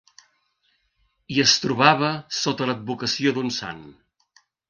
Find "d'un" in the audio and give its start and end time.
3.39-3.55